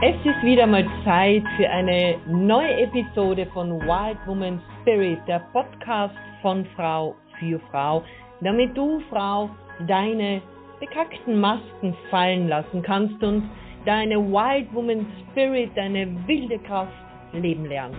[0.00, 6.14] Es ist wieder mal Zeit für eine neue Episode von Wild Woman Spirit, der Podcast
[6.40, 8.04] von Frau für Frau,
[8.40, 9.50] damit du, Frau,
[9.88, 10.40] deine
[10.78, 13.50] bekackten Masken fallen lassen kannst und
[13.86, 16.92] deine Wild Woman Spirit, deine wilde Kraft
[17.32, 17.98] leben lernst.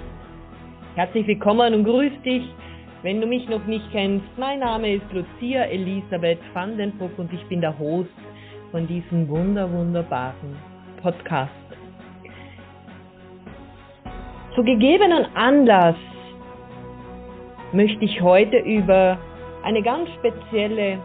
[0.96, 2.50] Herzlich willkommen und grüß dich.
[3.02, 7.34] Wenn du mich noch nicht kennst, mein Name ist Lucia Elisabeth van den Broek und
[7.34, 8.10] ich bin der Host
[8.72, 10.56] von diesem wunder wunderbaren
[11.02, 11.69] Podcast.
[14.56, 15.96] Zu gegebenen Anlass
[17.72, 19.18] möchte ich heute über
[19.64, 20.98] eine ganz spezielle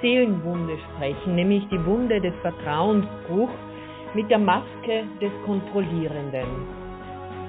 [0.00, 3.54] Seelenwunde sprechen, nämlich die Wunde des Vertrauensbruchs
[4.14, 6.46] mit der Maske des Kontrollierenden.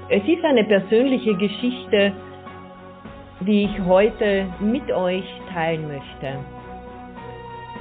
[0.10, 2.14] Es ist eine persönliche Geschichte,
[3.40, 6.40] die ich heute mit euch teilen möchte.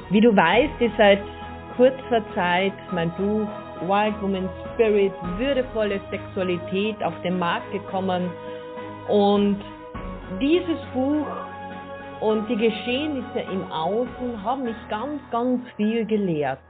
[0.09, 1.21] Wie du weißt, ist seit
[1.77, 3.49] kurzer Zeit mein Buch
[3.89, 8.31] Wild Woman Spirit, würdevolle Sexualität auf den Markt gekommen.
[9.09, 9.61] Und
[10.41, 11.27] dieses Buch
[12.21, 16.61] und die Geschehnisse im Außen haben mich ganz, ganz viel gelehrt.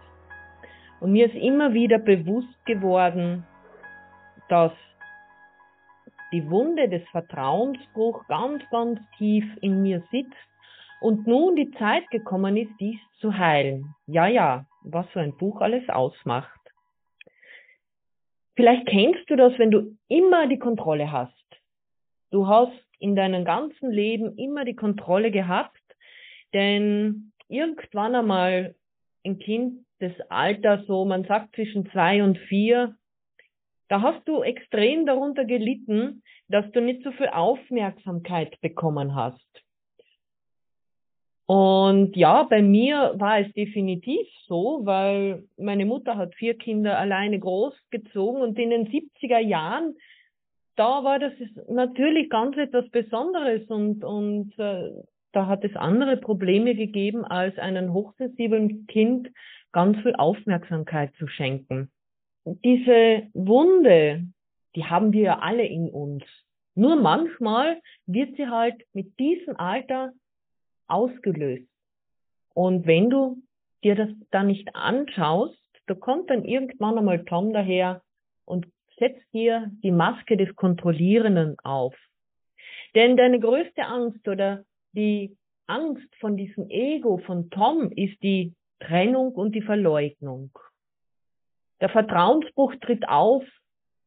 [1.01, 3.45] Und mir ist immer wieder bewusst geworden,
[4.48, 4.73] dass
[6.33, 10.35] die Wunde des Vertrauensbruchs ganz, ganz tief in mir sitzt
[11.01, 13.95] und nun die Zeit gekommen ist, dies zu heilen.
[14.07, 16.64] Ja, ja, was so ein Buch alles ausmacht.
[18.57, 21.33] Vielleicht kennst du das, wenn du immer die Kontrolle hast.
[22.31, 25.81] Du hast in deinem ganzen Leben immer die Kontrolle gehabt,
[26.53, 28.75] denn irgendwann einmal
[29.25, 32.97] ein Kind des Alters, so man sagt zwischen zwei und vier,
[33.89, 39.64] da hast du extrem darunter gelitten, dass du nicht so viel Aufmerksamkeit bekommen hast.
[41.47, 47.39] Und ja, bei mir war es definitiv so, weil meine Mutter hat vier Kinder alleine
[47.39, 49.95] großgezogen und in den 70er Jahren,
[50.77, 51.33] da war das
[51.69, 54.91] natürlich ganz etwas Besonderes und, und äh,
[55.33, 59.29] da hat es andere Probleme gegeben, als einem hochsensiblen Kind
[59.73, 61.90] ganz viel Aufmerksamkeit zu schenken.
[62.46, 64.24] Diese Wunde,
[64.77, 66.24] die haben wir ja alle in uns.
[66.74, 70.13] Nur manchmal wird sie halt mit diesem Alter
[70.86, 71.68] ausgelöst.
[72.55, 73.42] Und wenn du
[73.83, 78.02] dir das dann nicht anschaust, da kommt dann irgendwann einmal Tom daher
[78.45, 78.67] und
[78.98, 81.95] setzt dir die Maske des Kontrollierenden auf.
[82.95, 85.36] Denn deine größte Angst oder die
[85.67, 90.51] Angst von diesem Ego von Tom ist die Trennung und die Verleugnung.
[91.80, 93.45] Der Vertrauensbruch tritt auf,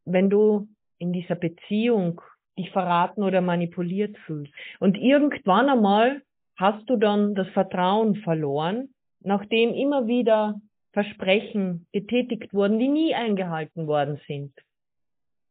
[0.05, 0.67] wenn du
[0.99, 2.21] in dieser Beziehung
[2.57, 4.53] dich verraten oder manipuliert fühlst.
[4.79, 6.21] Und irgendwann einmal
[6.57, 8.89] hast du dann das Vertrauen verloren,
[9.21, 10.59] nachdem immer wieder
[10.91, 14.53] Versprechen getätigt wurden, die nie eingehalten worden sind.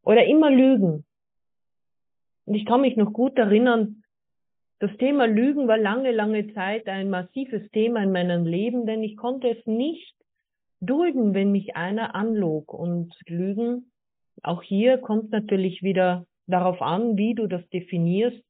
[0.03, 1.05] Oder immer Lügen.
[2.45, 4.03] Und ich kann mich noch gut erinnern,
[4.79, 9.17] das Thema Lügen war lange, lange Zeit ein massives Thema in meinem Leben, denn ich
[9.17, 10.15] konnte es nicht
[10.81, 12.75] dulden, wenn mich einer anlog.
[12.75, 13.91] Und Lügen,
[14.43, 18.43] auch hier kommt natürlich wieder darauf an, wie du das definierst.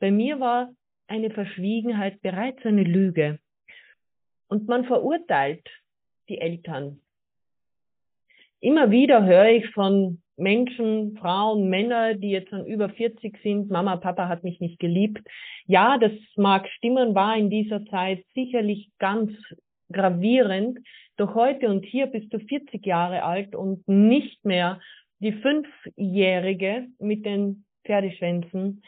[0.00, 0.70] Bei mir war
[1.06, 3.38] eine Verschwiegenheit bereits eine Lüge.
[4.48, 5.68] Und man verurteilt
[6.28, 7.00] die Eltern.
[8.60, 13.96] Immer wieder höre ich von Menschen, Frauen, Männer, die jetzt schon über 40 sind, Mama,
[13.96, 15.26] Papa hat mich nicht geliebt.
[15.66, 19.32] Ja, das mag stimmen, war in dieser Zeit sicherlich ganz
[19.92, 20.80] gravierend.
[21.16, 24.80] Doch heute und hier bist du 40 Jahre alt und nicht mehr
[25.20, 28.82] die Fünfjährige mit den Pferdeschwänzen,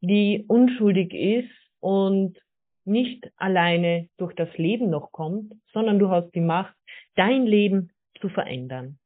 [0.00, 1.50] die unschuldig ist
[1.80, 2.38] und
[2.84, 6.74] nicht alleine durch das Leben noch kommt, sondern du hast die Macht,
[7.14, 7.90] dein Leben
[8.20, 8.98] zu verändern.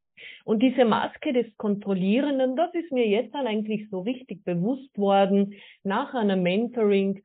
[0.44, 5.54] Und diese Maske des Kontrollierenden, das ist mir jetzt dann eigentlich so richtig bewusst worden
[5.82, 7.22] nach einem Mentoring,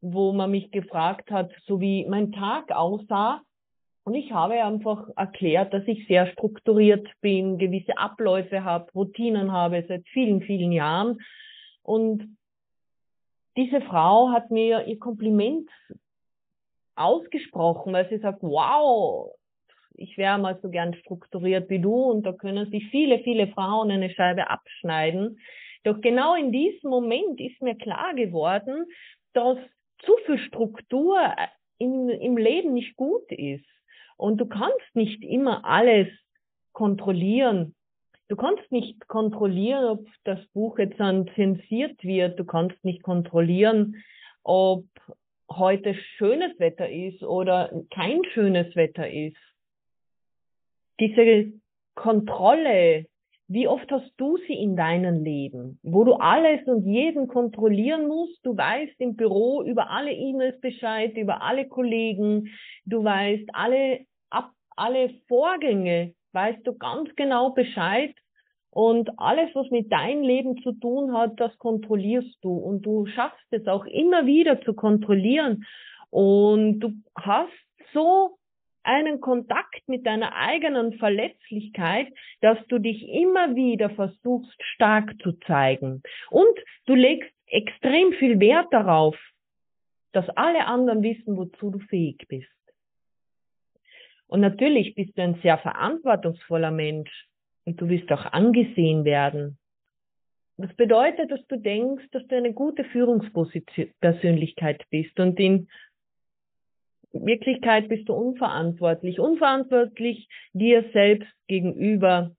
[0.00, 3.40] wo man mich gefragt hat, so wie mein Tag aussah.
[4.04, 9.82] Und ich habe einfach erklärt, dass ich sehr strukturiert bin, gewisse Abläufe habe, Routinen habe
[9.88, 11.18] seit vielen, vielen Jahren.
[11.82, 12.36] Und
[13.56, 15.70] diese Frau hat mir ihr Kompliment
[16.96, 19.32] ausgesprochen, weil sie sagt, wow,
[19.94, 23.90] ich wäre mal so gern strukturiert wie du und da können sich viele, viele Frauen
[23.90, 25.38] eine Scheibe abschneiden.
[25.84, 28.86] Doch genau in diesem Moment ist mir klar geworden,
[29.34, 29.58] dass
[29.98, 31.18] zu viel Struktur
[31.78, 33.66] in, im Leben nicht gut ist.
[34.16, 36.08] Und du kannst nicht immer alles
[36.72, 37.74] kontrollieren
[38.28, 42.38] Du kannst nicht kontrollieren, ob das Buch jetzt dann zensiert wird.
[42.38, 44.02] Du kannst nicht kontrollieren,
[44.42, 44.84] ob
[45.50, 49.36] heute schönes Wetter ist oder kein schönes Wetter ist.
[51.00, 51.52] Diese
[51.94, 53.06] Kontrolle,
[53.48, 58.38] wie oft hast du sie in deinem Leben, wo du alles und jeden kontrollieren musst?
[58.44, 62.48] Du weißt im Büro über alle E-Mails Bescheid, über alle Kollegen,
[62.86, 68.14] du weißt alle, ab, alle Vorgänge, weißt du ganz genau Bescheid.
[68.70, 72.52] Und alles, was mit deinem Leben zu tun hat, das kontrollierst du.
[72.52, 75.64] Und du schaffst es auch immer wieder zu kontrollieren.
[76.10, 77.52] Und du hast
[77.92, 78.36] so
[78.82, 82.08] einen Kontakt mit deiner eigenen Verletzlichkeit,
[82.40, 86.02] dass du dich immer wieder versuchst stark zu zeigen.
[86.30, 89.16] Und du legst extrem viel Wert darauf,
[90.12, 92.48] dass alle anderen wissen, wozu du fähig bist.
[94.26, 97.28] Und natürlich bist du ein sehr verantwortungsvoller Mensch
[97.64, 99.58] und du wirst auch angesehen werden.
[100.56, 105.68] Das bedeutet, dass du denkst, dass du eine gute Führungspersönlichkeit bist und in
[107.12, 112.34] Wirklichkeit bist du unverantwortlich, unverantwortlich dir selbst gegenüber,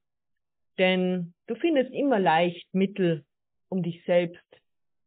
[0.78, 3.24] denn du findest immer leicht Mittel,
[3.70, 4.44] um dich selbst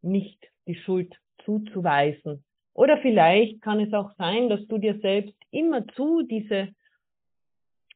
[0.02, 1.14] nicht die Schuld
[1.44, 2.44] zuzuweisen.
[2.74, 6.68] Oder vielleicht kann es auch sein, dass du dir selbst immer zu diese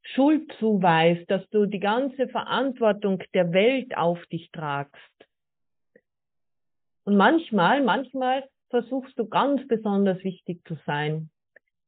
[0.02, 4.96] Schuld zuweist, dass du die ganze Verantwortung der Welt auf dich tragst.
[7.04, 11.30] Und manchmal, manchmal versuchst du ganz besonders wichtig zu sein.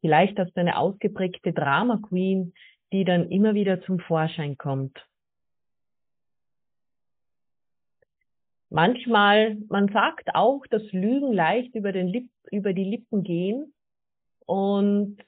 [0.00, 2.52] Vielleicht hast du eine ausgeprägte Drama Queen,
[2.92, 5.04] die dann immer wieder zum Vorschein kommt.
[8.70, 13.72] Manchmal, man sagt auch, dass Lügen leicht über, den Lipp, über die Lippen gehen
[14.46, 15.18] und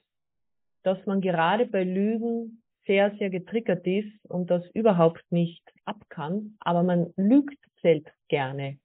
[0.87, 6.55] dass man gerade bei Lügen sehr, sehr getriggert ist und das überhaupt nicht ab kann,
[6.61, 8.79] aber man lügt selbst gerne.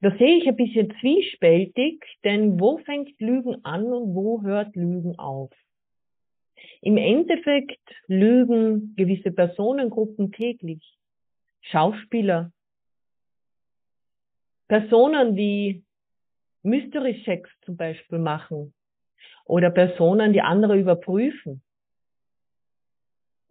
[0.00, 5.18] Da sehe ich ein bisschen zwiespältig, denn wo fängt Lügen an und wo hört Lügen
[5.18, 5.50] auf?
[6.80, 10.96] Im Endeffekt lügen gewisse Personengruppen täglich.
[11.62, 12.52] Schauspieler,
[14.68, 15.82] Personen, die
[16.62, 18.72] Mystery-Checks zum Beispiel machen
[19.44, 21.62] oder Personen, die andere überprüfen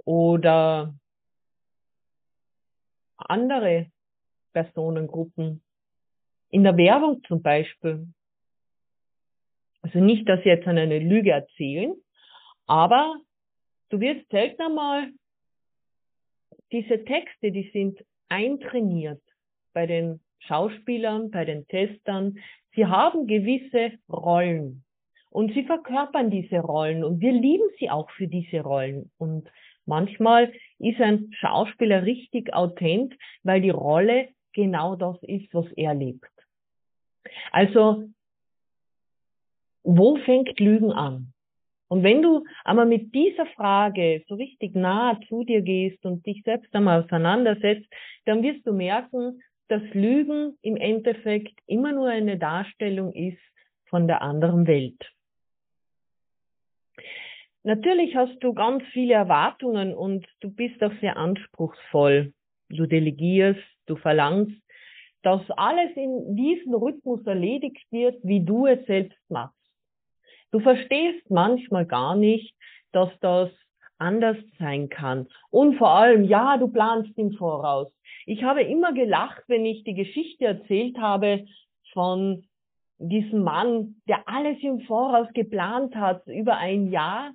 [0.06, 0.94] oder
[3.18, 3.92] andere
[4.54, 5.62] Personengruppen,
[6.50, 8.08] in der Werbung zum Beispiel.
[9.82, 11.94] Also nicht, dass sie jetzt eine Lüge erzählen,
[12.66, 13.16] aber
[13.90, 15.10] du wirst selten einmal
[16.72, 19.22] diese Texte, die sind eintrainiert
[19.74, 22.40] bei den Schauspielern, bei den Testern.
[22.76, 24.84] Sie haben gewisse Rollen
[25.38, 29.12] und sie verkörpern diese Rollen und wir lieben sie auch für diese Rollen.
[29.20, 29.48] Und
[29.86, 33.14] manchmal ist ein Schauspieler richtig authent,
[33.44, 36.32] weil die Rolle genau das ist, was er lebt.
[37.52, 38.10] Also,
[39.84, 41.34] wo fängt Lügen an?
[41.88, 46.42] Und wenn du einmal mit dieser Frage so richtig nah zu dir gehst und dich
[46.46, 47.86] selbst einmal auseinandersetzt,
[48.26, 53.38] dann wirst du merken, dass Lügen im Endeffekt immer nur eine Darstellung ist
[53.86, 54.98] von der anderen Welt.
[57.68, 62.34] Natürlich hast du ganz viele Erwartungen und du bist auch sehr anspruchsvoll.
[62.70, 64.62] Du delegierst, du verlangst
[65.24, 69.58] dass alles in diesem Rhythmus erledigt wird, wie du es selbst machst.
[70.52, 72.56] Du verstehst manchmal gar nicht,
[72.94, 73.50] dass das
[73.98, 75.28] anders sein kann.
[75.50, 77.92] Und vor allem, ja, du planst im Voraus.
[78.26, 81.46] Ich habe immer gelacht, wenn ich die Geschichte erzählt habe
[81.92, 82.46] von
[82.98, 87.34] diesem Mann, der alles im Voraus geplant hat, über ein Jahr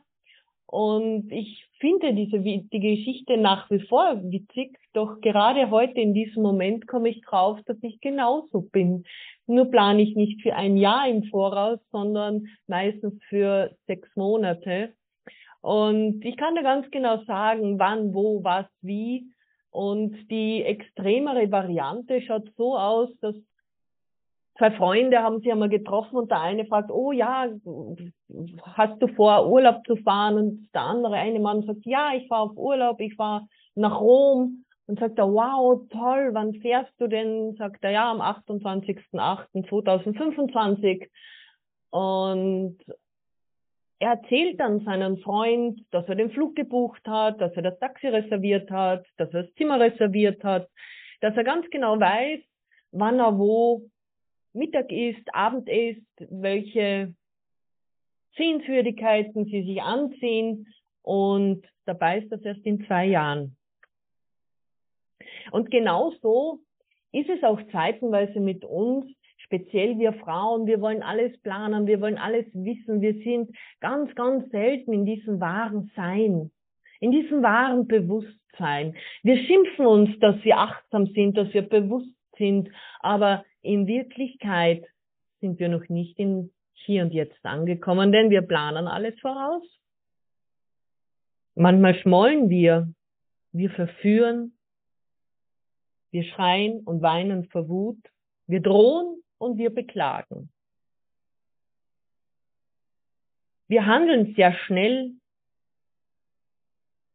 [0.72, 6.42] und ich finde diese die Geschichte nach wie vor witzig, doch gerade heute in diesem
[6.42, 9.04] Moment komme ich drauf, dass ich genauso bin.
[9.46, 14.94] Nur plane ich nicht für ein Jahr im Voraus, sondern meistens für sechs Monate.
[15.60, 19.26] Und ich kann da ganz genau sagen, wann, wo, was, wie.
[19.70, 23.34] Und die extremere Variante schaut so aus, dass
[24.59, 27.49] zwei Freunde haben sich einmal getroffen und der eine fragt, oh ja,
[28.76, 30.37] hast du vor, Urlaub zu fahren?
[30.37, 34.64] Und der andere, eine Mann sagt, ja, ich fahre auf Urlaub, ich fahre nach Rom.
[34.88, 37.54] Und sagt er, wow, toll, wann fährst du denn?
[37.56, 41.09] Sagt er, ja, am 28.08.2025.
[41.90, 42.78] Und
[44.00, 48.09] er erzählt dann seinem Freund, dass er den Flug gebucht hat, dass er das Taxi
[48.09, 50.68] reserviert hat, dass er das Zimmer reserviert hat,
[51.21, 52.40] dass er ganz genau weiß,
[52.90, 53.82] wann er wo
[54.52, 57.14] Mittag isst, Abend isst, welche
[58.37, 60.66] Sehenswürdigkeiten sie sich ansehen
[61.02, 63.56] und dabei ist das erst in zwei Jahren.
[65.50, 66.61] Und genauso
[67.12, 69.06] ist es auch zeitenweise mit uns,
[69.38, 74.50] speziell wir Frauen, wir wollen alles planen, wir wollen alles wissen, wir sind ganz, ganz
[74.50, 76.50] selten in diesem wahren Sein.
[77.00, 78.94] in diesem wahren Bewusstsein.
[79.25, 82.70] Wir schimpfen uns, dass wir achtsam sind, dass wir bewusst sind,
[83.00, 84.84] aber in Wirklichkeit
[85.40, 89.62] sind wir noch nicht in hier und jetzt angekommen, denn wir planen alles voraus.
[91.54, 92.92] Manchmal schmollen wir,
[93.52, 94.56] wir verführen,
[96.10, 97.98] wir schreien und weinen vor Wut,
[98.46, 100.50] wir drohen und wir beklagen.
[103.68, 105.12] Wir handeln sehr schnell.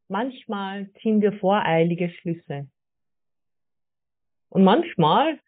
[0.08, 2.68] Manchmal ziehen wir voreilige Schlüsse.
[4.50, 5.40] Und manchmal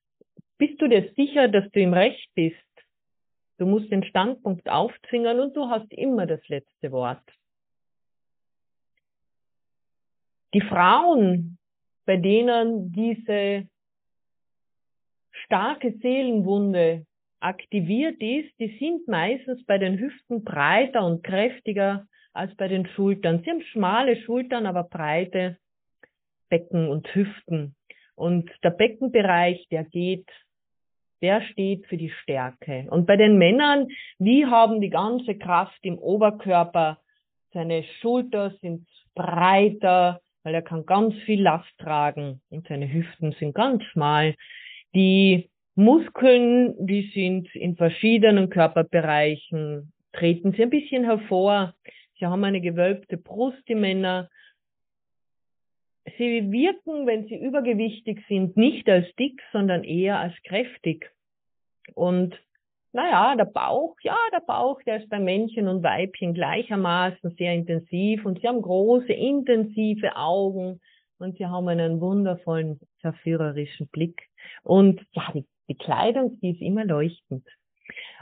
[0.58, 2.58] bist du dir sicher, dass du im Recht bist.
[3.58, 7.24] Du musst den Standpunkt aufzwingen und du hast immer das letzte Wort.
[10.54, 11.58] Die Frauen,
[12.06, 13.68] bei denen diese
[15.32, 17.06] starke Seelenwunde
[17.40, 23.42] aktiviert ist, die sind meistens bei den Hüften breiter und kräftiger als bei den Schultern.
[23.44, 25.58] Sie haben schmale Schultern, aber breite
[26.50, 27.76] Becken und Hüften.
[28.20, 30.28] Und der Beckenbereich, der geht,
[31.22, 32.86] der steht für die Stärke.
[32.90, 37.00] Und bei den Männern, die haben die ganze Kraft im Oberkörper.
[37.54, 38.86] Seine Schulter sind
[39.16, 44.36] breiter, weil er kann ganz viel Last tragen und seine Hüften sind ganz schmal.
[44.94, 51.74] Die Muskeln, die sind in verschiedenen Körperbereichen, treten sie ein bisschen hervor.
[52.20, 54.30] Sie haben eine gewölbte Brust, die Männer.
[56.20, 61.10] Sie wirken, wenn sie übergewichtig sind, nicht als dick, sondern eher als kräftig.
[61.96, 62.36] Und
[62.92, 68.26] naja, der Bauch, ja, der Bauch, der ist bei Männchen und Weibchen gleichermaßen sehr intensiv
[68.26, 70.82] und sie haben große, intensive Augen
[71.20, 74.22] und sie haben einen wundervollen, verführerischen Blick.
[74.64, 77.48] Und ja, die, die Kleidung, die ist immer leuchtend.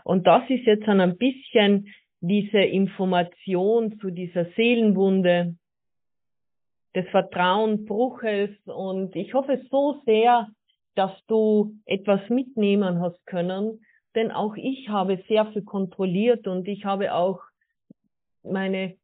[0.04, 1.88] Und das ist jetzt dann ein bisschen
[2.20, 5.56] diese Information zu dieser Seelenwunde
[6.98, 10.48] des Vertrauenbruches und ich hoffe so sehr,
[10.96, 13.86] dass du etwas mitnehmen hast können,
[14.16, 17.39] denn auch ich habe sehr viel kontrolliert und ich habe auch
[18.42, 18.96] meine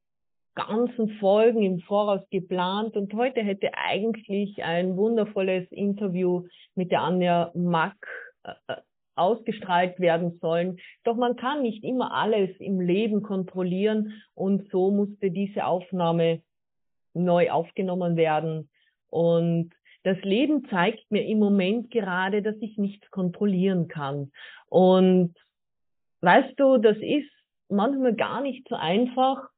[0.56, 7.52] ganzen Folgen im Voraus geplant und heute hätte eigentlich ein wundervolles Interview mit der Anja
[7.54, 8.08] Mack
[8.44, 8.74] äh,
[9.14, 10.80] ausgestrahlt werden sollen.
[11.04, 16.42] Doch man kann nicht immer alles im Leben kontrollieren und so musste diese Aufnahme
[17.14, 18.70] neu aufgenommen werden.
[19.10, 19.72] Und
[20.04, 24.32] das Leben zeigt mir im Moment gerade, dass ich nichts kontrollieren kann.
[24.68, 25.36] Und
[26.22, 27.30] weißt du, das ist
[27.70, 29.50] manchmal gar nicht so einfach,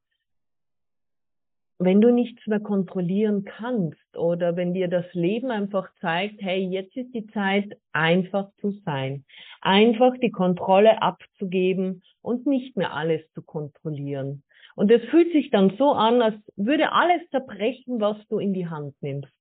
[1.77, 6.95] wenn du nichts mehr kontrollieren kannst oder wenn dir das Leben einfach zeigt, hey, jetzt
[6.95, 9.25] ist die Zeit, einfach zu sein,
[9.61, 14.43] einfach die Kontrolle abzugeben und nicht mehr alles zu kontrollieren.
[14.75, 18.67] Und es fühlt sich dann so an, als würde alles zerbrechen, was du in die
[18.67, 19.31] Hand nimmst.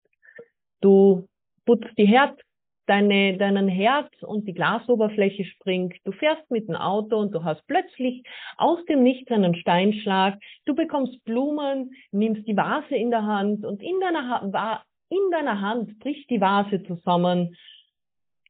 [0.80, 1.26] Du
[1.66, 2.40] putzt die Herd,
[2.86, 5.96] deine, deinen Herd und die Glasoberfläche springt.
[6.04, 8.22] Du fährst mit dem Auto und du hast plötzlich
[8.56, 10.38] aus dem Nichts einen Steinschlag.
[10.66, 15.98] Du bekommst Blumen, nimmst die Vase in der Hand und in deiner, in deiner Hand
[15.98, 17.56] bricht die Vase zusammen.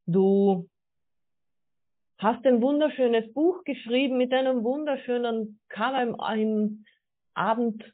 [0.07, 0.69] Du
[2.25, 6.85] hast ein wunderschönes Buch geschrieben mit einem wunderschönen Cover im, im
[7.35, 7.85] Abend,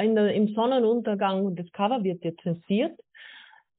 [0.00, 3.00] in im Sonnenuntergang und das Cover wird dir zensiert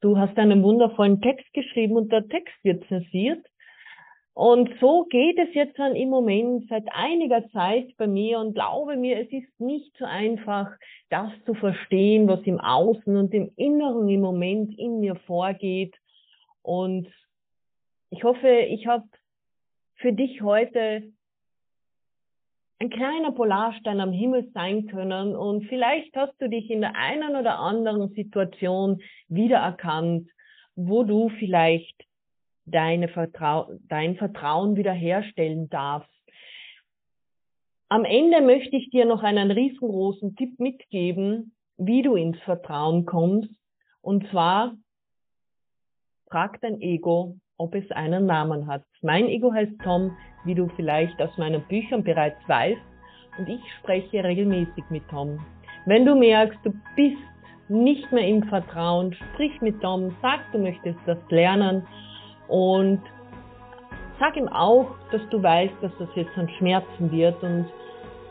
[0.02, 3.46] du hast einen wundervollen Text geschrieben und der Text wird zensiert.
[4.34, 8.96] Und so geht es jetzt dann im Moment seit einiger Zeit bei mir und glaube
[8.96, 10.72] mir, es ist nicht so einfach,
[11.10, 15.94] das zu verstehen, was im Außen und im Inneren im Moment in mir vorgeht.
[16.62, 17.10] Und
[18.12, 19.04] ich hoffe, ich habe
[20.00, 21.12] für dich heute
[22.80, 27.36] ein kleiner Polarstein am Himmel sein können und vielleicht hast du dich in der einen
[27.36, 30.30] oder anderen Situation wiedererkannt,
[30.76, 32.06] wo du vielleicht
[32.66, 36.10] deine Vertrau dein Vertrauen wiederherstellen darfst.
[37.90, 43.52] Am Ende möchte ich dir noch einen riesengroßen Tipp mitgeben, wie du ins Vertrauen kommst.
[44.02, 44.78] Und zwar,
[46.30, 48.84] frag dein Ego, ob es einen Namen hat.
[49.04, 52.82] Mein Ego heißt Tom, wie du vielleicht aus meinen Büchern bereits weißt,
[53.38, 55.40] und ich spreche regelmäßig mit Tom.
[55.86, 57.18] Wenn du merkst, du bist
[57.70, 61.86] nicht mehr im Vertrauen, sprich mit Tom, sag, du möchtest das lernen
[62.48, 63.02] und
[64.20, 67.66] sag ihm auch, dass du weißt, dass das jetzt an Schmerzen wird und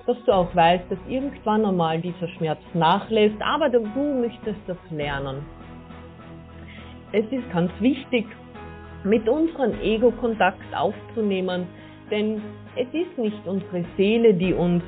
[0.07, 3.81] dass du auch weißt, dass irgendwann einmal dieser Schmerz nachlässt, aber du
[4.21, 5.45] möchtest das lernen.
[7.13, 8.27] Es ist ganz wichtig,
[9.05, 11.67] mit unserem Ego Kontakt aufzunehmen,
[12.11, 12.41] denn
[12.77, 14.83] es ist nicht unsere Seele, die uns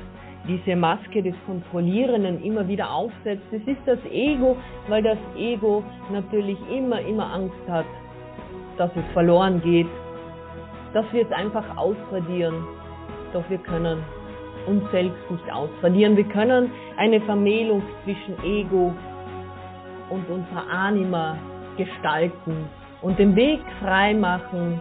[0.47, 3.45] diese Maske des Kontrollierenden immer wieder aufsetzt.
[3.51, 7.85] Es ist das Ego, weil das Ego natürlich immer, immer Angst hat,
[8.77, 9.87] dass es verloren geht,
[10.93, 12.55] dass wir es einfach ausradieren.
[13.33, 14.03] Doch wir können
[14.67, 16.17] uns selbst nicht ausradieren.
[16.17, 18.93] Wir können eine Vermählung zwischen Ego
[20.09, 21.37] und unserer Anima
[21.77, 22.67] gestalten
[23.01, 24.79] und den Weg frei machen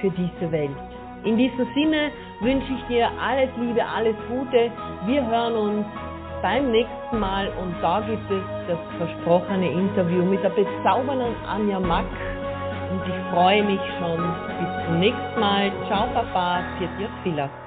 [0.00, 0.76] für diese Welt.
[1.24, 4.70] In diesem Sinne wünsche ich dir alles Liebe, alles Gute.
[5.06, 5.86] Wir hören uns
[6.42, 12.04] beim nächsten Mal und da gibt es das versprochene Interview mit der bezaubernden Anja Mack.
[12.90, 14.20] Und ich freue mich schon.
[14.60, 15.72] Bis zum nächsten Mal.
[15.86, 16.60] Ciao, Papa.
[16.76, 17.63] Pfiat Filak.